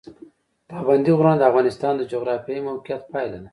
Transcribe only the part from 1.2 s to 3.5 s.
د افغانستان د جغرافیایي موقیعت پایله ده.